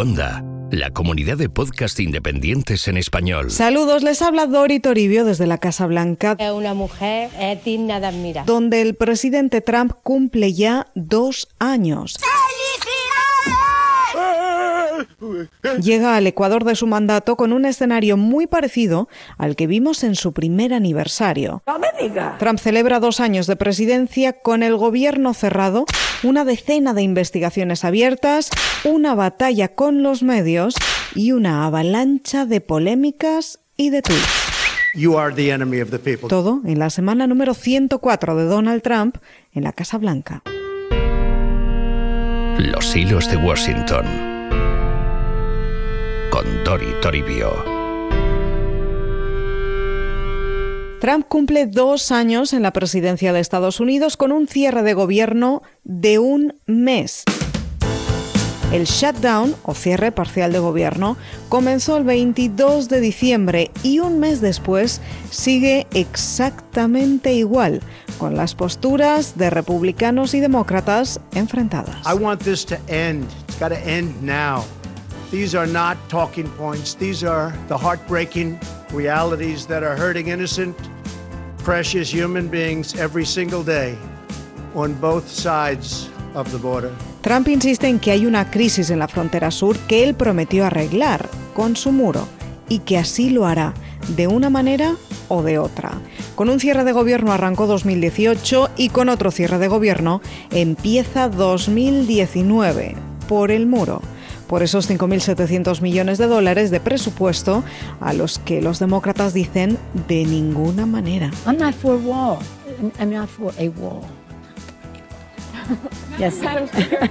Onda, 0.00 0.42
la 0.70 0.88
comunidad 0.92 1.36
de 1.36 1.50
podcast 1.50 2.00
independientes 2.00 2.88
en 2.88 2.96
español. 2.96 3.50
Saludos, 3.50 4.02
les 4.02 4.22
habla 4.22 4.46
Dori 4.46 4.80
Toribio 4.80 5.26
desde 5.26 5.46
la 5.46 5.58
Casa 5.58 5.86
Blanca. 5.86 6.36
Es 6.38 6.52
una 6.52 6.72
mujer 6.72 7.28
es 7.38 7.62
digna 7.62 8.00
de 8.00 8.06
admirar. 8.06 8.46
Donde 8.46 8.80
el 8.80 8.94
presidente 8.94 9.60
Trump 9.60 9.92
cumple 10.02 10.54
ya 10.54 10.86
dos 10.94 11.48
años. 11.58 12.16
Llega 15.80 16.16
al 16.16 16.26
Ecuador 16.26 16.64
de 16.64 16.74
su 16.74 16.86
mandato 16.86 17.36
con 17.36 17.52
un 17.52 17.64
escenario 17.64 18.16
muy 18.16 18.46
parecido 18.46 19.08
al 19.38 19.56
que 19.56 19.66
vimos 19.66 20.04
en 20.04 20.14
su 20.14 20.32
primer 20.32 20.74
aniversario. 20.74 21.62
Trump 22.38 22.58
celebra 22.58 23.00
dos 23.00 23.20
años 23.20 23.46
de 23.46 23.56
presidencia 23.56 24.40
con 24.40 24.62
el 24.62 24.76
gobierno 24.76 25.34
cerrado, 25.34 25.84
una 26.22 26.44
decena 26.44 26.94
de 26.94 27.02
investigaciones 27.02 27.84
abiertas, 27.84 28.50
una 28.84 29.14
batalla 29.14 29.68
con 29.68 30.02
los 30.02 30.22
medios 30.22 30.74
y 31.14 31.32
una 31.32 31.66
avalancha 31.66 32.46
de 32.46 32.60
polémicas 32.60 33.60
y 33.76 33.90
de 33.90 34.02
tweets. 34.02 34.50
Todo 36.28 36.60
en 36.64 36.78
la 36.78 36.90
semana 36.90 37.26
número 37.26 37.54
104 37.54 38.36
de 38.36 38.44
Donald 38.44 38.82
Trump 38.82 39.16
en 39.52 39.62
la 39.62 39.72
Casa 39.72 39.98
Blanca. 39.98 40.42
Los 42.58 42.94
hilos 42.96 43.30
de 43.30 43.36
Washington 43.36 44.29
con 46.30 46.64
Dori 46.64 46.94
Toribio. 47.02 47.52
Trump 51.00 51.26
cumple 51.28 51.66
dos 51.66 52.12
años 52.12 52.52
en 52.52 52.62
la 52.62 52.72
presidencia 52.72 53.32
de 53.32 53.40
Estados 53.40 53.80
Unidos 53.80 54.16
con 54.16 54.32
un 54.32 54.46
cierre 54.46 54.82
de 54.82 54.94
gobierno 54.94 55.62
de 55.84 56.18
un 56.18 56.54
mes. 56.66 57.24
El 58.72 58.84
shutdown, 58.84 59.56
o 59.64 59.74
cierre 59.74 60.12
parcial 60.12 60.52
de 60.52 60.60
gobierno, 60.60 61.16
comenzó 61.48 61.96
el 61.96 62.04
22 62.04 62.88
de 62.88 63.00
diciembre 63.00 63.70
y 63.82 63.98
un 63.98 64.20
mes 64.20 64.40
después 64.40 65.00
sigue 65.30 65.88
exactamente 65.92 67.32
igual, 67.32 67.80
con 68.18 68.36
las 68.36 68.54
posturas 68.54 69.36
de 69.36 69.50
republicanos 69.50 70.34
y 70.34 70.40
demócratas 70.40 71.20
enfrentadas. 71.34 71.96
I 72.06 72.14
want 72.14 72.42
this 72.42 72.64
to 72.66 72.76
end. 72.86 73.24
It's 73.48 73.58
got 73.58 73.70
to 73.70 73.88
end 73.88 74.22
now. 74.22 74.64
These 75.30 75.56
are 75.56 75.66
not 75.68 75.96
talking 76.08 76.48
points. 76.58 76.96
These 76.96 77.22
are 77.22 77.52
the 77.68 77.78
heartbreaking 77.78 78.58
realities 78.92 79.64
that 79.68 79.84
are 79.84 79.96
hurting 79.96 80.26
innocent, 80.26 80.76
precious 81.62 82.12
human 82.12 82.48
beings 82.48 82.96
every 82.96 83.24
single 83.24 83.62
day 83.62 83.96
on 84.74 84.94
both 84.94 85.28
sides 85.28 86.10
of 86.34 86.50
the 86.50 86.58
border. 86.58 86.90
Trump 87.22 87.46
insiste 87.46 87.86
en 87.86 88.00
que 88.00 88.10
hay 88.10 88.26
una 88.26 88.50
crisis 88.50 88.90
en 88.90 88.98
la 88.98 89.06
frontera 89.06 89.52
sur 89.52 89.78
que 89.86 90.02
él 90.02 90.14
prometió 90.14 90.66
arreglar 90.66 91.28
con 91.54 91.76
su 91.76 91.92
muro 91.92 92.26
y 92.68 92.80
que 92.80 92.98
así 92.98 93.30
lo 93.30 93.46
hará, 93.46 93.74
de 94.16 94.26
una 94.26 94.50
manera 94.50 94.96
o 95.28 95.44
de 95.44 95.58
otra. 95.58 95.92
Con 96.34 96.48
un 96.48 96.58
cierre 96.58 96.82
de 96.82 96.90
gobierno 96.90 97.30
arrancó 97.30 97.68
2018 97.68 98.70
y 98.76 98.88
con 98.88 99.08
otro 99.08 99.30
cierre 99.30 99.58
de 99.58 99.68
gobierno 99.68 100.22
empieza 100.50 101.28
2019 101.28 102.96
por 103.28 103.52
el 103.52 103.66
muro 103.66 104.02
por 104.50 104.64
esos 104.64 104.90
5.700 104.90 105.80
millones 105.80 106.18
de 106.18 106.26
dólares 106.26 106.72
de 106.72 106.80
presupuesto 106.80 107.62
a 108.00 108.12
los 108.12 108.40
que 108.40 108.60
los 108.60 108.80
demócratas 108.80 109.32
dicen 109.32 109.78
de 110.08 110.24
ninguna 110.24 110.86
manera. 110.86 111.30
I'm 111.46 111.56
not 111.56 111.72
for 111.72 111.94
war. 111.94 112.38
I'm 112.98 113.12
not 113.12 113.28
for 113.28 113.54
a 113.58 113.70
war. 113.80 114.02
Yes. 116.18 116.40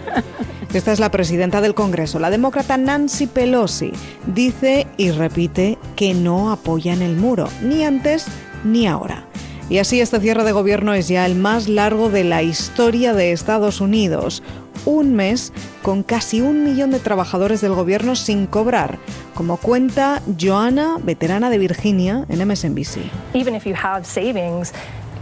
Esta 0.74 0.92
es 0.92 1.00
la 1.00 1.10
presidenta 1.10 1.62
del 1.62 1.74
Congreso, 1.74 2.20
la 2.20 2.30
demócrata 2.30 2.78
Nancy 2.78 3.26
Pelosi. 3.26 3.94
Dice 4.28 4.86
y 4.98 5.12
repite 5.12 5.78
que 5.96 6.14
no 6.14 6.52
apoyan 6.52 7.02
el 7.02 7.16
muro, 7.16 7.48
ni 7.64 7.86
antes 7.86 8.26
ni 8.66 8.86
ahora. 8.86 9.24
Y 9.70 9.78
así 9.78 10.02
este 10.02 10.20
cierre 10.20 10.44
de 10.44 10.52
gobierno 10.52 10.94
es 10.94 11.08
ya 11.08 11.26
el 11.26 11.36
más 11.36 11.70
largo 11.70 12.10
de 12.10 12.24
la 12.24 12.44
historia 12.44 13.14
de 13.14 13.32
Estados 13.32 13.82
Unidos 13.82 14.44
un 14.86 15.16
mes 15.16 15.54
con 15.82 16.04
casi 16.04 16.42
un 16.42 16.64
millón 16.64 16.92
de 16.92 17.00
trabajadores 17.00 17.62
del 17.62 17.74
gobierno 17.74 18.16
sin 18.16 18.48
cobrar, 18.48 19.00
como 19.34 19.58
cuenta 19.58 20.22
Joanna, 20.40 20.98
veterana 21.02 21.50
de 21.50 21.58
Virginia, 21.58 22.26
en 22.30 22.48
MSNBC. 22.48 23.00
Even 23.34 23.56
if 23.56 23.66
you 23.66 23.76
have 23.76 24.06
savings, 24.06 24.74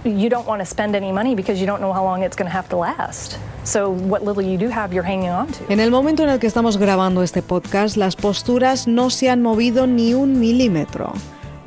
you 0.04 0.30
don't 0.30 0.48
want 0.48 0.62
to 0.62 0.66
spend 0.66 0.96
any 0.96 1.12
money 1.12 1.36
because 1.36 1.60
you 1.60 1.66
don't 1.66 1.80
know 1.80 1.94
how 1.94 2.04
long 2.04 2.24
it's 2.24 2.36
going 2.36 2.50
to 2.50 2.56
have 2.56 2.68
to 2.70 2.78
last. 2.78 3.38
So 3.64 3.90
what 3.90 4.24
little 4.24 4.44
you 4.44 4.58
do 4.58 4.70
have, 4.70 4.94
you're 4.94 5.08
hanging 5.08 5.30
on 5.30 5.48
to. 5.48 5.66
En 5.70 5.80
el 5.80 5.92
momento 5.92 6.24
en 6.24 6.30
el 6.30 6.40
que 6.40 6.48
estamos 6.48 6.78
grabando 6.78 7.24
este 7.24 7.42
podcast, 7.42 7.98
las 7.98 8.16
posturas 8.16 8.88
no 8.88 9.10
se 9.10 9.30
han 9.30 9.42
movido 9.42 9.88
ni 9.88 10.14
un 10.14 10.40
milímetro. 10.40 11.14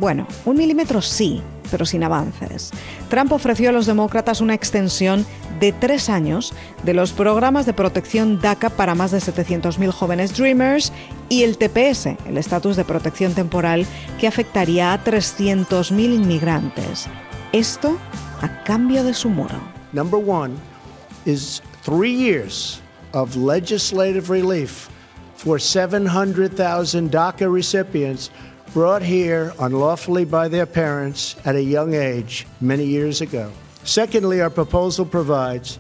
Bueno, 0.01 0.27
un 0.47 0.57
milímetro 0.57 1.03
sí, 1.03 1.43
pero 1.71 1.85
sin 1.85 2.03
avances. 2.03 2.71
Trump 3.11 3.33
ofreció 3.33 3.69
a 3.69 3.73
los 3.73 3.85
demócratas 3.85 4.41
una 4.41 4.55
extensión 4.55 5.27
de 5.61 5.73
tres 5.73 6.09
años 6.09 6.55
de 6.85 6.95
los 6.95 7.13
programas 7.13 7.67
de 7.67 7.75
protección 7.75 8.41
DACA 8.41 8.71
para 8.71 8.95
más 8.95 9.11
de 9.11 9.19
700.000 9.19 9.91
jóvenes 9.91 10.35
Dreamers 10.35 10.91
y 11.29 11.43
el 11.43 11.59
TPS, 11.59 12.17
el 12.27 12.39
estatus 12.39 12.77
de 12.77 12.87
protección 12.87 13.35
temporal, 13.35 13.85
que 14.19 14.27
afectaría 14.27 14.95
a 14.95 15.05
300.000 15.05 16.15
inmigrantes. 16.15 17.07
Esto 17.53 17.99
a 18.41 18.65
cambio 18.65 19.05
de 19.05 19.13
su 19.13 19.29
muro. 19.29 19.61
Number 19.93 20.19
one 20.19 20.55
is 21.27 21.61
three 21.83 22.15
years 22.15 22.81
of 23.13 23.37
legislative 23.37 24.31
relief 24.31 24.89
for 25.37 25.61
700,000 25.61 27.11
DACA 27.11 27.53
recipients 27.53 28.31
brought 28.73 29.03
here 29.03 29.53
unlawfully 29.59 30.25
by 30.25 30.49
their 30.49 30.67
parents 30.67 31.37
at 31.45 31.55
a 31.55 31.63
young 31.63 31.95
age 31.95 32.47
many 32.61 32.85
years 32.85 33.21
ago. 33.21 33.51
Secondly, 33.85 34.41
our 34.41 34.51
proposal 34.51 35.05
provides 35.05 35.79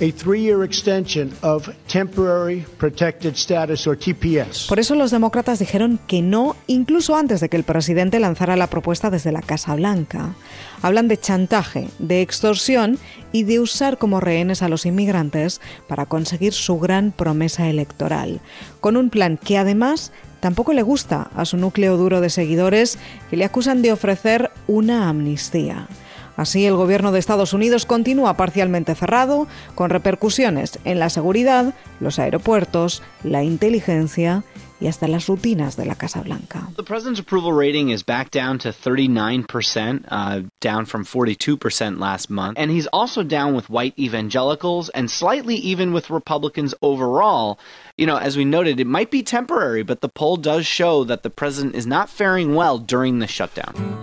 a 0.00 0.10
three-year 0.10 0.64
extension 0.64 1.32
of 1.42 1.68
temporary 1.86 2.64
protected 2.78 3.36
status 3.36 3.86
or 3.86 3.96
TPS. 3.96 4.66
Por 4.68 4.80
eso 4.80 4.94
los 4.94 5.10
demócratas 5.10 5.58
dijeron 5.58 6.00
que 6.08 6.22
no, 6.22 6.56
incluso 6.66 7.14
antes 7.14 7.40
de 7.40 7.48
que 7.48 7.56
el 7.56 7.62
presidente 7.62 8.18
lanzara 8.18 8.56
la 8.56 8.66
propuesta 8.66 9.10
desde 9.10 9.30
la 9.30 9.42
Casa 9.42 9.76
Blanca. 9.76 10.34
Hablan 10.82 11.08
de 11.08 11.18
chantaje, 11.18 11.88
de 11.98 12.22
extorsión 12.22 12.98
y 13.32 13.44
de 13.44 13.60
usar 13.60 13.98
como 13.98 14.20
rehenes 14.20 14.62
a 14.62 14.68
los 14.68 14.86
inmigrantes 14.86 15.60
para 15.88 16.06
conseguir 16.06 16.52
su 16.52 16.78
gran 16.78 17.12
promesa 17.12 17.68
electoral, 17.68 18.40
con 18.80 18.96
un 18.96 19.10
plan 19.10 19.38
que 19.42 19.58
además 19.58 20.12
tampoco 20.40 20.72
le 20.72 20.82
gusta 20.82 21.30
a 21.34 21.44
su 21.44 21.56
núcleo 21.56 21.96
duro 21.96 22.20
de 22.20 22.30
seguidores 22.30 22.98
que 23.30 23.36
le 23.36 23.44
acusan 23.44 23.82
de 23.82 23.92
ofrecer 23.92 24.50
una 24.66 25.08
amnistía. 25.08 25.88
Así, 26.36 26.64
el 26.64 26.76
gobierno 26.76 27.12
de 27.12 27.18
Estados 27.18 27.52
Unidos 27.52 27.84
continúa 27.84 28.36
parcialmente 28.36 28.94
cerrado, 28.94 29.46
con 29.74 29.90
repercusiones 29.90 30.78
en 30.84 30.98
la 30.98 31.10
seguridad, 31.10 31.74
los 32.00 32.18
aeropuertos, 32.18 33.02
la 33.22 33.44
inteligencia 33.44 34.42
y 34.82 34.88
hasta 34.88 35.06
las 35.06 35.28
rutinas 35.28 35.76
de 35.76 35.86
la 35.86 35.94
Casa 35.94 36.22
Blanca. 36.22 36.68
The 36.76 36.82
president's 36.82 37.20
approval 37.20 37.52
rating 37.52 37.90
is 37.90 38.02
back 38.02 38.30
down 38.30 38.58
to 38.60 38.70
39%, 38.70 40.04
uh, 40.08 40.42
down 40.60 40.86
from 40.86 41.04
42% 41.04 42.00
last 42.00 42.28
month. 42.28 42.58
And 42.58 42.70
he's 42.70 42.88
also 42.88 43.22
down 43.22 43.54
with 43.54 43.70
white 43.70 43.96
evangelicals 43.96 44.88
and 44.88 45.08
slightly 45.08 45.54
even 45.54 45.92
with 45.92 46.10
Republicans 46.10 46.74
overall. 46.82 47.58
You 47.96 48.06
know, 48.06 48.16
as 48.16 48.36
we 48.36 48.44
noted, 48.44 48.80
it 48.80 48.86
might 48.86 49.10
be 49.10 49.22
temporary, 49.22 49.84
but 49.84 50.00
the 50.00 50.08
poll 50.08 50.36
does 50.36 50.66
show 50.66 51.04
that 51.04 51.22
the 51.22 51.30
president 51.30 51.76
is 51.76 51.86
not 51.86 52.10
faring 52.10 52.54
well 52.56 52.78
during 52.78 53.20
the 53.20 53.28
shutdown. 53.28 54.01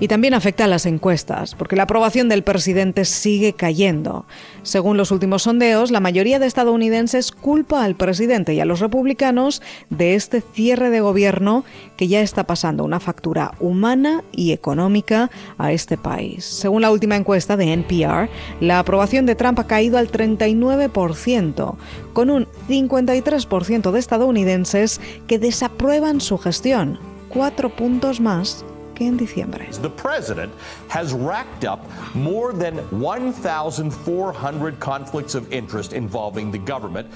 Y 0.00 0.08
también 0.08 0.32
afecta 0.32 0.64
a 0.64 0.66
las 0.66 0.86
encuestas, 0.86 1.54
porque 1.54 1.76
la 1.76 1.82
aprobación 1.82 2.30
del 2.30 2.42
presidente 2.42 3.04
sigue 3.04 3.52
cayendo. 3.52 4.24
Según 4.62 4.96
los 4.96 5.10
últimos 5.10 5.42
sondeos, 5.42 5.90
la 5.90 6.00
mayoría 6.00 6.38
de 6.38 6.46
estadounidenses 6.46 7.30
culpa 7.32 7.84
al 7.84 7.94
presidente 7.94 8.54
y 8.54 8.60
a 8.60 8.64
los 8.64 8.80
republicanos 8.80 9.60
de 9.90 10.14
este 10.14 10.40
cierre 10.40 10.88
de 10.88 11.02
gobierno 11.02 11.64
que 11.98 12.08
ya 12.08 12.22
está 12.22 12.44
pasando 12.44 12.82
una 12.82 12.98
factura 12.98 13.52
humana 13.60 14.24
y 14.32 14.52
económica 14.52 15.30
a 15.58 15.70
este 15.72 15.98
país. 15.98 16.46
Según 16.46 16.80
la 16.80 16.90
última 16.90 17.16
encuesta 17.16 17.58
de 17.58 17.70
NPR, 17.74 18.30
la 18.60 18.78
aprobación 18.78 19.26
de 19.26 19.34
Trump 19.34 19.58
ha 19.58 19.66
caído 19.66 19.98
al 19.98 20.10
39%, 20.10 21.74
con 22.14 22.30
un 22.30 22.46
53% 22.68 23.90
de 23.90 23.98
estadounidenses 23.98 24.98
que 25.26 25.38
desaprueban 25.38 26.22
su 26.22 26.38
gestión, 26.38 26.98
cuatro 27.28 27.68
puntos 27.68 28.20
más 28.20 28.64
en 29.00 29.16
diciembre. 29.16 29.68
The 29.82 29.90
president 29.90 30.52
has 30.88 31.12
racked 31.12 31.64
up 31.64 31.80
more 32.14 32.52
than 32.52 32.76
1,400 32.90 34.78
conflicts 34.78 35.34
of 35.34 35.50
interest 35.52 35.92
involving 35.92 36.52
the 36.52 36.58
government. 36.58 37.08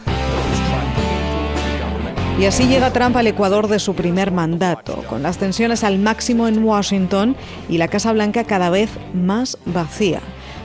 Y 2.37 2.47
así 2.47 2.67
llega 2.67 2.93
Trump 2.93 3.17
al 3.17 3.29
Ecuador 3.29 3.69
de 3.69 3.79
su 3.79 3.95
primer 3.95 4.33
mandato, 4.33 5.05
con 5.09 5.23
las 5.23 5.39
tensiones 5.39 5.85
al 5.85 6.01
máximo 6.01 6.49
en 6.49 6.65
Washington 6.65 7.37
y 7.69 7.79
la 7.79 7.87
Casa 7.87 8.13
Blanca 8.13 8.43
cada 8.43 8.71
vez 8.71 8.91
más 9.13 9.57
vacía. 9.67 10.21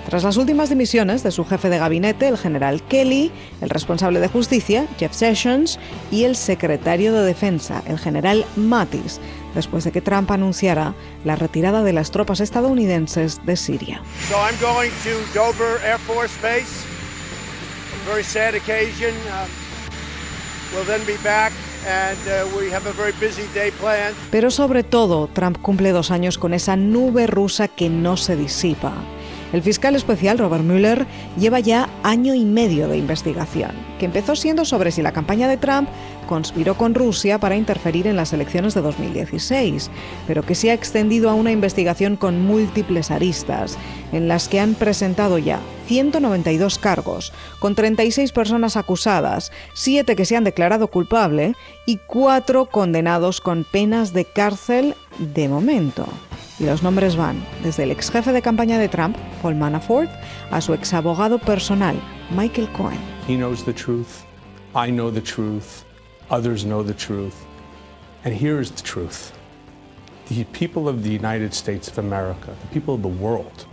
Tras 0.10 0.24
las 0.24 0.38
últimas 0.38 0.70
dimisiones 0.70 1.22
de 1.22 1.30
su 1.30 1.46
jefe 1.46 1.70
de 1.70 1.78
gabinete, 1.78 2.28
el 2.28 2.40
general 2.40 2.82
Kelly, 2.82 3.32
el 3.62 3.70
responsable 3.70 4.20
de 4.20 4.28
justicia, 4.28 4.88
Jeff 4.98 5.14
Sessions, 5.14 5.78
y 6.10 6.24
el 6.24 6.36
secretario 6.36 7.14
de 7.14 7.22
defensa, 7.22 7.84
el 7.86 8.00
general 8.00 8.44
Mattis, 8.56 9.22
después 9.56 9.84
de 9.84 9.92
que 9.92 10.02
Trump 10.02 10.32
anunciara 10.32 10.94
la 11.24 11.36
retirada 11.36 11.84
de 11.84 11.94
las 11.94 12.12
tropas 12.12 12.40
estadounidenses 12.40 13.46
de 13.46 13.56
Siria. 13.56 14.02
So 14.30 14.36
I'm 14.36 14.60
going 14.62 14.92
to 15.04 15.20
Dover 15.34 15.82
Air 15.84 16.00
Force 16.00 16.34
Base. 16.42 16.86
A 18.04 18.10
very 18.10 18.24
sad 18.24 18.56
occasion. 18.56 19.14
Uh, 19.28 19.48
we'll 20.74 20.86
then 20.86 21.06
be 21.06 21.18
back 21.24 21.52
and 21.88 22.18
uh, 22.28 22.58
we 22.58 22.72
have 22.72 22.88
a 22.88 22.94
very 22.94 23.14
busy 23.20 23.48
day 23.54 23.72
planned. 23.72 24.16
Pero 24.32 24.52
sobre 24.52 24.84
todo, 24.84 25.30
Trump 25.34 25.58
cumple 25.62 25.92
dos 25.92 26.12
años 26.12 26.38
con 26.38 26.54
esa 26.54 26.76
nube 26.76 27.28
rusa 27.28 27.68
que 27.68 27.90
no 27.90 28.18
se 28.18 28.36
disipa. 28.36 28.94
El 29.52 29.64
fiscal 29.64 29.96
especial 29.96 30.38
Robert 30.38 30.64
Mueller 30.64 31.08
lleva 31.40 31.60
ya 31.60 31.90
año 32.04 32.36
y 32.36 32.46
medio 32.46 32.88
de 32.88 32.98
investigación, 32.98 33.72
que 33.98 34.06
empezó 34.06 34.36
siendo 34.36 34.64
sobre 34.64 34.92
si 34.92 35.02
la 35.02 35.12
campaña 35.12 35.48
de 35.48 35.58
Trump 35.58 35.90
conspiró 36.28 36.76
con 36.78 36.94
Rusia 36.94 37.40
para 37.40 37.56
interferir 37.56 38.06
en 38.06 38.16
las 38.16 38.32
elecciones 38.32 38.76
de 38.76 38.82
2016, 38.82 39.90
pero 40.28 40.44
que 40.44 40.54
se 40.54 40.70
ha 40.70 40.76
extendido 40.76 41.32
a 41.32 41.34
una 41.34 41.52
investigación 41.52 42.16
con 42.16 42.46
múltiples 42.46 43.10
aristas, 43.10 43.76
en 44.12 44.28
las 44.28 44.48
que 44.48 44.60
han 44.60 44.76
presentado 44.76 45.40
ya 45.40 45.60
192 45.88 46.78
cargos, 46.78 47.34
con 47.58 47.74
36 47.74 48.32
personas 48.32 48.78
acusadas, 48.78 49.52
7 49.74 50.16
que 50.16 50.26
se 50.26 50.38
han 50.38 50.44
declarado 50.44 50.90
culpable 50.90 51.56
y 51.88 51.98
4 51.98 52.68
condenados 52.68 53.42
con 53.42 53.64
penas 53.64 54.14
de 54.14 54.26
cárcel 54.26 54.94
de 55.18 55.50
momento. 55.50 56.06
Y 56.60 56.66
los 56.66 56.84
nombres 56.84 57.16
van 57.16 57.42
desde 57.64 57.84
el 57.84 57.92
ex 57.92 58.12
jefe 58.12 58.34
de 58.34 58.42
campaña 58.42 58.78
de 58.78 58.90
Trump, 58.90 59.16
Paul 59.42 59.56
Manafort, 59.56 60.10
a 60.52 60.60
su 60.60 60.74
ex 60.74 60.94
abogado 60.94 61.40
personal, 61.40 61.96
Michael 62.32 62.68
Cohen. 62.74 63.00
He 63.28 63.36
knows 63.36 63.64
the 63.64 63.74
truth. 63.74 64.24
I 64.76 64.92
know 64.92 65.10
the 65.10 65.22
truth. 65.22 65.86
Others 66.30 66.66
know 66.66 66.84
the 66.84 66.94
truth. 66.94 67.36
And 68.26 68.36
here 68.36 68.60
is 68.60 68.72
the 68.72 68.84
truth. 68.84 69.32
The 70.28 70.44
people 70.52 70.90
of 70.90 71.02
the 71.02 71.10
United 71.10 71.54
States 71.54 71.88
of 71.88 71.98
America, 71.98 72.54
the 72.62 72.74
people 72.74 72.94
of 72.94 73.02
the 73.02 73.08
world, 73.08 73.66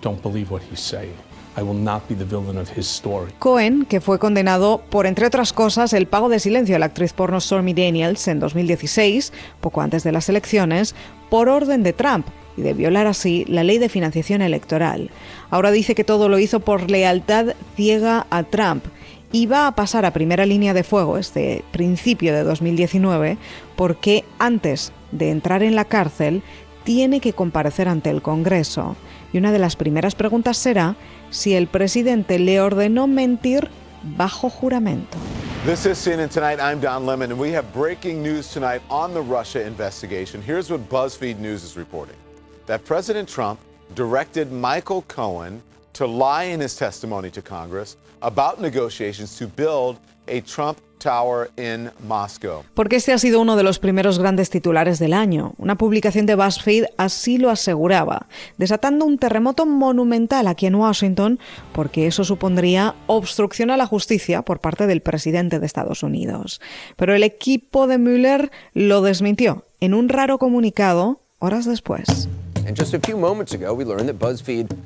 don't 0.00 0.22
believe 0.22 0.52
what 0.52 0.62
he's 0.62 0.80
saying. 0.80 1.16
I 1.56 1.62
will 1.62 1.78
not 1.78 2.08
be 2.08 2.14
the 2.14 2.24
villain 2.24 2.58
of 2.58 2.68
his 2.76 2.86
story. 2.86 3.32
Cohen, 3.38 3.84
que 3.84 4.00
fue 4.00 4.18
condenado 4.18 4.82
por, 4.90 5.06
entre 5.06 5.26
otras 5.26 5.52
cosas, 5.52 5.92
el 5.92 6.06
pago 6.06 6.28
de 6.28 6.40
silencio 6.40 6.76
a 6.76 6.78
la 6.78 6.86
actriz 6.86 7.12
porno 7.12 7.40
Stormy 7.40 7.74
Daniels 7.74 8.28
en 8.28 8.40
2016, 8.40 9.32
poco 9.60 9.80
antes 9.80 10.04
de 10.04 10.12
las 10.12 10.28
elecciones, 10.28 10.94
por 11.30 11.48
orden 11.48 11.82
de 11.82 11.92
Trump 11.92 12.26
y 12.56 12.62
de 12.62 12.74
violar 12.74 13.06
así 13.06 13.44
la 13.48 13.64
ley 13.64 13.78
de 13.78 13.88
financiación 13.88 14.42
electoral. 14.42 15.10
Ahora 15.50 15.70
dice 15.70 15.94
que 15.94 16.04
todo 16.04 16.28
lo 16.28 16.38
hizo 16.38 16.60
por 16.60 16.90
lealtad 16.90 17.54
ciega 17.76 18.26
a 18.30 18.42
Trump 18.42 18.84
y 19.32 19.46
va 19.46 19.66
a 19.66 19.74
pasar 19.74 20.04
a 20.04 20.12
primera 20.12 20.46
línea 20.46 20.74
de 20.74 20.82
fuego 20.82 21.18
este 21.18 21.64
principio 21.70 22.32
de 22.32 22.44
2019 22.44 23.36
porque 23.76 24.24
antes 24.38 24.92
de 25.12 25.30
entrar 25.30 25.62
en 25.62 25.74
la 25.74 25.84
cárcel 25.84 26.42
tiene 26.88 27.20
que 27.20 27.34
comparecer 27.34 27.86
ante 27.86 28.08
el 28.08 28.22
Congreso. 28.22 28.96
Y 29.30 29.36
una 29.36 29.52
de 29.52 29.58
las 29.58 29.76
primeras 29.76 30.14
preguntas 30.14 30.56
será 30.56 30.96
si 31.28 31.54
el 31.54 31.66
presidente 31.66 32.38
le 32.38 32.62
ordenó 32.62 33.06
mentir 33.06 33.68
bajo 34.16 34.48
juramento. 34.48 35.18
This 35.66 35.84
is 35.84 35.98
CNN 35.98 36.30
Tonight. 36.30 36.58
I'm 36.58 36.80
Don 36.80 37.04
Lemon, 37.04 37.30
and 37.30 37.38
we 37.38 37.54
have 37.54 37.70
breaking 37.74 38.22
news 38.22 38.50
tonight 38.50 38.80
on 38.88 39.12
the 39.12 39.20
Russia 39.20 39.66
investigation. 39.66 40.40
Here's 40.40 40.70
what 40.70 40.88
BuzzFeed 40.88 41.38
News 41.38 41.62
is 41.62 41.76
reporting 41.76 42.16
that 42.64 42.86
President 42.86 43.28
Trump 43.28 43.60
directed 43.94 44.50
Michael 44.50 45.02
Cohen 45.08 45.60
to 45.92 46.06
lie 46.06 46.44
in 46.44 46.58
his 46.58 46.74
testimony 46.74 47.28
to 47.32 47.42
Congress 47.42 47.98
about 48.22 48.62
negotiations 48.62 49.36
to 49.36 49.46
build 49.46 49.98
a 50.26 50.40
Trump 50.40 50.80
Tower 50.98 51.50
in 51.56 51.90
Moscow. 52.06 52.64
Porque 52.74 52.96
este 52.96 53.12
ha 53.12 53.18
sido 53.18 53.40
uno 53.40 53.56
de 53.56 53.62
los 53.62 53.78
primeros 53.78 54.18
grandes 54.18 54.50
titulares 54.50 54.98
del 54.98 55.12
año. 55.12 55.52
Una 55.58 55.76
publicación 55.76 56.26
de 56.26 56.34
BuzzFeed 56.34 56.84
así 56.96 57.38
lo 57.38 57.50
aseguraba, 57.50 58.26
desatando 58.56 59.04
un 59.04 59.18
terremoto 59.18 59.66
monumental 59.66 60.46
aquí 60.46 60.66
en 60.66 60.74
Washington, 60.74 61.38
porque 61.72 62.06
eso 62.06 62.24
supondría 62.24 62.94
obstrucción 63.06 63.70
a 63.70 63.76
la 63.76 63.86
justicia 63.86 64.42
por 64.42 64.60
parte 64.60 64.86
del 64.86 65.02
presidente 65.02 65.58
de 65.58 65.66
Estados 65.66 66.02
Unidos. 66.02 66.60
Pero 66.96 67.14
el 67.14 67.22
equipo 67.22 67.86
de 67.86 67.98
Mueller 67.98 68.50
lo 68.74 69.02
desmintió 69.02 69.64
en 69.80 69.94
un 69.94 70.08
raro 70.08 70.38
comunicado 70.38 71.20
horas 71.38 71.64
después. 71.64 72.28
And 72.68 72.76
just 72.76 72.92
a 72.92 73.00
few 73.00 73.16
moments 73.16 73.54
ago, 73.54 73.72
we 73.72 73.86
learned 73.86 74.10
that 74.10 74.18
BuzzFeed 74.18 74.76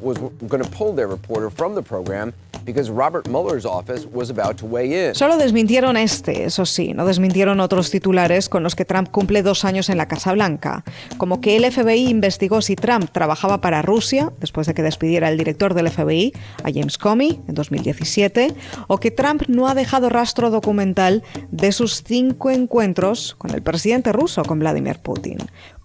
was 0.00 0.16
going 0.46 0.62
to 0.62 0.70
pull 0.70 0.94
their 0.94 1.08
reporter 1.08 1.50
from 1.50 1.74
the 1.74 1.82
program 1.82 2.32
because 2.64 2.88
Robert 2.88 3.26
Mueller's 3.28 3.66
office 3.66 4.06
was 4.06 4.30
about 4.30 4.56
to 4.58 4.64
weigh 4.64 5.08
in. 5.08 5.14
Solo 5.16 5.36
desmintieron 5.36 5.96
este, 5.96 6.44
eso 6.44 6.64
sí, 6.64 6.94
no 6.94 7.04
desmintieron 7.04 7.58
otros 7.58 7.90
titulares 7.90 8.48
con 8.48 8.62
los 8.62 8.76
que 8.76 8.84
Trump 8.84 9.10
cumple 9.10 9.42
dos 9.42 9.64
años 9.64 9.88
en 9.90 9.98
la 9.98 10.06
Casa 10.06 10.32
Blanca, 10.32 10.84
como 11.18 11.40
que 11.40 11.56
el 11.56 11.70
FBI 11.70 12.08
investigó 12.08 12.62
si 12.62 12.76
Trump 12.76 13.10
trabajaba 13.10 13.60
para 13.60 13.82
Rusia 13.82 14.32
después 14.38 14.68
de 14.68 14.74
que 14.74 14.84
despidiera 14.84 15.28
el 15.28 15.36
director 15.36 15.74
del 15.74 15.90
FBI, 15.90 16.32
a 16.62 16.70
James 16.72 16.96
Comey, 16.96 17.40
en 17.48 17.54
2017, 17.56 18.54
o 18.86 18.98
que 18.98 19.10
Trump 19.10 19.42
no 19.48 19.66
ha 19.66 19.74
dejado 19.74 20.08
rastro 20.10 20.50
documental 20.50 21.24
de 21.50 21.72
sus 21.72 22.04
cinco 22.04 22.50
encuentros 22.50 23.34
con 23.36 23.50
el 23.50 23.62
presidente 23.62 24.12
ruso, 24.12 24.44
con 24.44 24.60
Vladimir 24.60 25.00
Putin, 25.00 25.38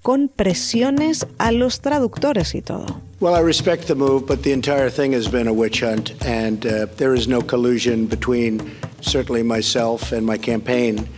con 0.07 0.29
presiones 0.29 1.27
a 1.37 1.51
los 1.51 1.81
traductores 1.81 2.55
y 2.55 2.61
todo. 2.61 2.85
Well, 3.19 3.35
I 3.35 3.41
respect 3.41 3.87
the 3.87 3.95
move, 3.95 4.25
but 4.25 4.41
the 4.41 4.53
entire 4.53 4.89
thing 4.89 5.11
has 5.11 5.27
been 5.29 5.49
a 5.49 5.53
witch 5.53 5.81
hunt, 5.81 6.13
and 6.25 6.65
uh, 6.65 6.85
there 6.95 7.13
is 7.13 7.27
no 7.27 7.41
collusion 7.41 8.07
between 8.07 8.61
certainly 9.01 9.43
myself 9.43 10.13
and 10.13 10.25
my 10.25 10.37
campaign. 10.37 11.09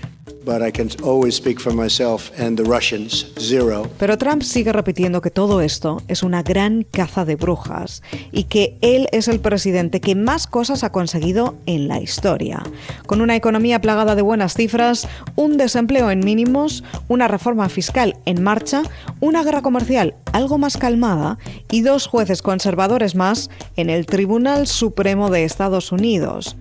Pero 3.98 4.18
Trump 4.18 4.42
sigue 4.42 4.72
repitiendo 4.72 5.22
que 5.22 5.32
todo 5.32 5.62
esto 5.62 6.02
es 6.08 6.24
una 6.24 6.44
gran 6.44 6.84
caza 6.84 7.26
de 7.26 7.36
brujas 7.36 8.02
y 8.32 8.46
que 8.46 8.78
él 8.82 9.08
es 9.12 9.28
el 9.28 9.40
presidente 9.40 10.02
que 10.02 10.16
más 10.16 10.48
cosas 10.48 10.84
ha 10.84 10.92
conseguido 10.92 11.56
en 11.66 11.88
la 11.88 12.00
historia. 12.00 12.64
Con 13.06 13.22
una 13.22 13.36
economía 13.36 13.82
plagada 13.82 14.16
de 14.16 14.22
buenas 14.22 14.54
cifras, 14.54 15.08
un 15.36 15.58
desempleo 15.58 16.10
en 16.12 16.22
mínimos, 16.22 16.84
una 17.08 17.28
reforma 17.28 17.68
fiscal 17.70 18.18
en 18.26 18.42
marcha, 18.42 18.84
una 19.20 19.44
guerra 19.44 19.62
comercial 19.62 20.16
algo 20.32 20.58
más 20.58 20.78
calmada 20.78 21.38
y 21.72 21.82
dos 21.82 22.08
jueces 22.08 22.42
conservadores 22.42 23.16
más 23.16 23.50
en 23.76 23.90
el 23.90 24.06
Tribunal 24.06 24.68
Supremo 24.68 25.30
de 25.30 25.44
Estados 25.44 25.92
Unidos. 25.92 26.56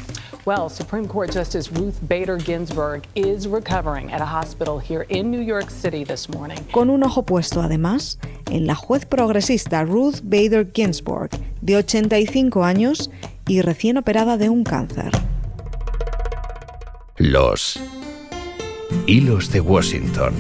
Well, 0.48 0.70
Supreme 0.70 1.06
Court 1.06 1.30
Justice 1.30 1.70
Ruth 1.70 2.00
Bader 2.08 2.38
Ginsburg 2.38 3.02
is 3.14 3.46
recovering 3.46 4.10
at 4.10 4.22
a 4.22 4.24
hospital 4.24 4.78
here 4.78 5.04
in 5.10 5.30
New 5.30 5.42
York 5.42 5.68
City 5.68 6.04
this 6.04 6.26
morning. 6.26 6.56
Con 6.72 6.88
un 6.88 7.02
ojo 7.02 7.20
puesto 7.20 7.60
además 7.60 8.18
en 8.50 8.66
la 8.66 8.74
juez 8.74 9.04
progresista 9.04 9.84
Ruth 9.84 10.22
Bader 10.22 10.72
Ginsburg, 10.72 11.32
de 11.60 11.76
85 11.76 12.64
años 12.64 13.10
y 13.46 13.60
recién 13.60 13.98
operada 13.98 14.38
de 14.38 14.48
un 14.48 14.64
cáncer. 14.64 15.12
Los 17.18 17.78
hilos 19.06 19.52
de 19.52 19.60
Washington 19.60 20.32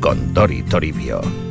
con 0.00 0.34
Dori 0.34 0.64
Toribio. 0.64 1.47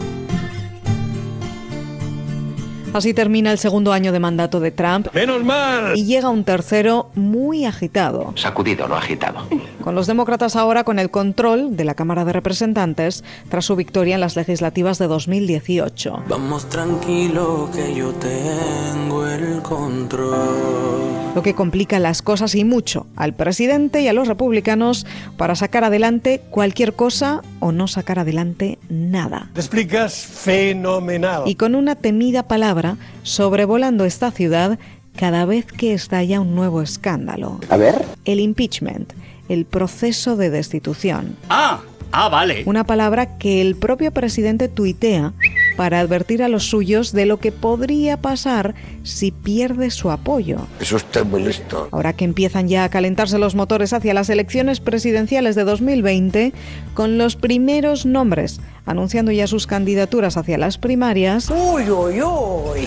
Así 2.97 3.13
termina 3.13 3.51
el 3.51 3.59
segundo 3.59 3.93
año 3.93 4.11
de 4.11 4.19
mandato 4.19 4.59
de 4.59 4.71
Trump. 4.71 5.09
¡Menos 5.13 5.43
mal! 5.43 5.95
Y 5.95 6.05
llega 6.05 6.29
un 6.29 6.43
tercero 6.43 7.11
muy 7.13 7.63
agitado. 7.63 8.33
Sacudido, 8.35 8.87
no 8.87 8.95
agitado. 8.95 9.47
Con 9.83 9.93
los 9.93 10.07
demócratas 10.07 10.55
ahora 10.55 10.83
con 10.83 10.97
el 10.97 11.11
control 11.11 11.77
de 11.77 11.85
la 11.85 11.93
Cámara 11.93 12.25
de 12.25 12.33
Representantes 12.33 13.23
tras 13.49 13.65
su 13.65 13.75
victoria 13.75 14.15
en 14.15 14.21
las 14.21 14.35
legislativas 14.35 14.97
de 14.97 15.05
2018. 15.05 16.23
Vamos 16.27 16.67
tranquilo 16.69 17.69
que 17.71 17.93
yo 17.93 18.13
tengo 18.13 19.27
el 19.27 19.61
control. 19.61 21.27
Lo 21.35 21.43
que 21.43 21.53
complica 21.53 21.99
las 21.99 22.23
cosas 22.23 22.55
y 22.55 22.63
mucho 22.63 23.05
al 23.15 23.35
presidente 23.35 24.01
y 24.01 24.07
a 24.07 24.13
los 24.13 24.27
republicanos 24.27 25.05
para 25.37 25.53
sacar 25.53 25.83
adelante 25.83 26.41
cualquier 26.49 26.93
cosa 26.93 27.43
o 27.59 27.71
no 27.71 27.87
sacar 27.87 28.17
adelante 28.17 28.79
nada. 28.89 29.51
Te 29.53 29.59
explicas 29.59 30.15
fenomenal. 30.15 31.43
Y 31.45 31.53
con 31.53 31.75
una 31.75 31.93
temida 31.93 32.47
palabra 32.47 32.86
sobrevolando 33.23 34.05
esta 34.05 34.31
ciudad 34.31 34.79
cada 35.17 35.45
vez 35.45 35.65
que 35.65 35.93
estalla 35.93 36.39
un 36.39 36.55
nuevo 36.55 36.81
escándalo. 36.81 37.59
A 37.69 37.75
ver. 37.75 38.05
El 38.23 38.39
impeachment, 38.39 39.11
el 39.49 39.65
proceso 39.65 40.37
de 40.37 40.49
destitución. 40.49 41.35
Ah, 41.49 41.81
ah, 42.11 42.29
vale. 42.29 42.63
Una 42.65 42.85
palabra 42.85 43.37
que 43.37 43.59
el 43.59 43.75
propio 43.75 44.11
presidente 44.11 44.69
tuitea 44.69 45.33
para 45.75 45.99
advertir 45.99 46.41
a 46.43 46.49
los 46.49 46.69
suyos 46.69 47.11
de 47.13 47.25
lo 47.25 47.37
que 47.37 47.51
podría 47.51 48.17
pasar 48.17 48.73
si 49.03 49.31
pierde 49.31 49.91
su 49.91 50.11
apoyo. 50.11 50.67
Eso 50.79 50.97
está 50.97 51.23
muy 51.23 51.43
listo. 51.43 51.87
Ahora 51.91 52.13
que 52.13 52.25
empiezan 52.25 52.67
ya 52.67 52.83
a 52.83 52.89
calentarse 52.89 53.37
los 53.37 53.55
motores 53.55 53.93
hacia 53.93 54.13
las 54.13 54.29
elecciones 54.29 54.79
presidenciales 54.79 55.55
de 55.55 55.63
2020, 55.63 56.53
con 56.93 57.17
los 57.17 57.35
primeros 57.35 58.05
nombres 58.05 58.59
anunciando 58.87 59.31
ya 59.31 59.45
sus 59.45 59.67
candidaturas 59.67 60.37
hacia 60.37 60.57
las 60.57 60.79
primarias. 60.79 61.49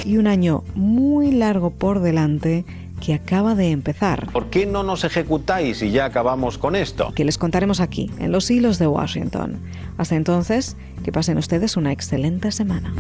Y 0.05 0.17
un 0.17 0.27
año 0.27 0.65
muy 0.75 1.31
largo 1.31 1.71
por 1.71 2.01
delante 2.01 2.65
que 3.01 3.15
acaba 3.15 3.55
de 3.55 3.71
empezar. 3.71 4.31
¿Por 4.33 4.51
qué 4.51 4.67
no 4.67 4.83
nos 4.83 5.05
ejecutáis 5.05 5.83
y 5.83 5.91
ya 5.91 6.05
acabamos 6.05 6.59
con 6.59 6.77
esto? 6.77 7.13
Que 7.15 7.25
les 7.25 7.39
contaremos 7.39 7.81
aquí, 7.81 8.11
en 8.19 8.33
los 8.33 8.51
hilos 8.51 8.79
de 8.79 8.87
Washington. 8.87 9.61
Hasta 9.97 10.17
entonces, 10.17 10.77
que 11.05 11.13
pasen 11.13 11.39
ustedes 11.39 11.77
una 11.77 11.93
excelente 11.93 12.53
semana. 12.53 12.93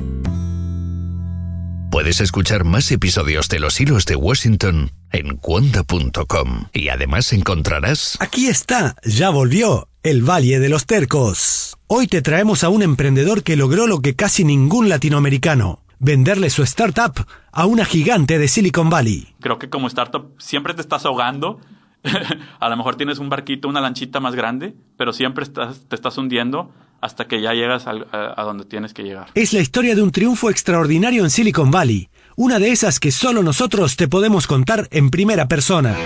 Puedes 1.91 2.21
escuchar 2.21 2.65
más 2.65 2.91
episodios 2.93 3.49
de 3.49 3.59
Los 3.59 3.81
Hilos 3.81 4.07
de 4.07 4.15
Washington 4.15 4.93
en 5.11 5.37
cuonda.com 5.37 6.67
y 6.73 6.89
además 6.89 7.33
encontrarás... 7.33 8.17
Aquí 8.21 8.47
está, 8.47 8.95
ya 9.05 9.31
volvió, 9.31 9.89
el 10.05 10.23
Valle 10.23 10.61
de 10.61 10.69
los 10.69 10.87
Tercos. 10.87 11.80
Hoy 11.93 12.07
te 12.07 12.23
traemos 12.23 12.63
a 12.63 12.69
un 12.69 12.83
emprendedor 12.83 13.43
que 13.43 13.57
logró 13.57 13.89
lo 13.89 13.99
que 13.99 14.15
casi 14.15 14.45
ningún 14.45 14.89
latinoamericano, 14.89 15.81
venderle 15.99 16.49
su 16.49 16.63
startup 16.63 17.27
a 17.51 17.67
una 17.67 17.85
gigante 17.85 18.39
de 18.39 18.47
Silicon 18.47 18.89
Valley. 18.89 19.35
Creo 19.41 19.59
que 19.59 19.69
como 19.69 19.89
startup 19.89 20.33
siempre 20.39 20.73
te 20.73 20.83
estás 20.83 21.05
ahogando. 21.05 21.59
a 22.61 22.69
lo 22.69 22.77
mejor 22.77 22.95
tienes 22.95 23.19
un 23.19 23.29
barquito, 23.29 23.67
una 23.67 23.81
lanchita 23.81 24.21
más 24.21 24.37
grande, 24.37 24.77
pero 24.97 25.13
siempre 25.13 25.43
estás, 25.43 25.89
te 25.89 25.97
estás 25.97 26.17
hundiendo 26.17 26.71
hasta 27.01 27.27
que 27.27 27.43
ya 27.43 27.55
llegas 27.55 27.89
a, 27.89 27.95
a, 28.13 28.45
donde 28.45 28.67
tienes 28.67 28.95
que 28.95 29.03
llegar. 29.03 29.27
Es 29.35 29.53
la 29.53 29.59
historia 29.59 29.97
de 29.97 30.03
un 30.03 30.13
triunfo 30.13 30.49
extraordinario 30.49 31.25
en 31.25 31.31
Silicon 31.31 31.73
Valley, 31.73 32.09
una 32.37 32.61
de 32.61 32.71
esas 32.71 33.01
que 33.01 33.11
solo 33.11 33.43
nosotros 33.43 33.97
te 33.97 34.07
podemos 34.07 34.47
contar 34.47 34.87
en 34.93 35.11
primera 35.11 35.49
persona. 35.49 35.97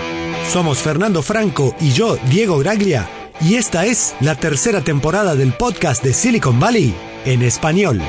Somos 0.51 0.79
Fernando 0.79 1.21
Franco 1.21 1.75
y 1.79 1.91
yo, 1.91 2.17
Diego 2.31 2.57
Graglia, 2.57 3.07
y 3.41 3.55
esta 3.55 3.85
es 3.85 4.15
la 4.21 4.35
tercera 4.35 4.81
temporada 4.81 5.35
del 5.35 5.53
podcast 5.53 6.03
de 6.03 6.13
Silicon 6.13 6.59
Valley 6.59 6.93
en 7.25 7.41
español. 7.41 8.01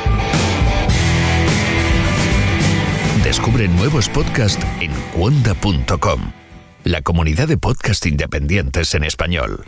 Descubre 3.25 3.69
nuevos 3.69 4.09
podcasts 4.09 4.65
en 4.81 4.93
cuonda.com, 5.13 6.33
la 6.85 7.03
comunidad 7.03 7.49
de 7.49 7.59
podcast 7.59 8.07
independientes 8.07 8.95
en 8.95 9.05
español. 9.05 9.67